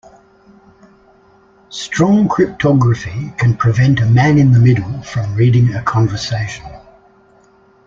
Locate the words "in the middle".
4.39-4.99